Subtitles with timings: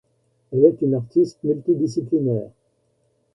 [0.51, 2.49] Elle est une artiste multidisciplinaire.